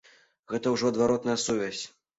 Гэта 0.53 0.73
ўжо 0.77 0.91
адваротная 0.95 1.39
сувязь. 1.47 1.83